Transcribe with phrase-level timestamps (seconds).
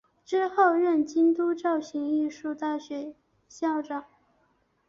[0.25, 3.13] 之后任京都造形艺术大学
[3.47, 4.05] 校长。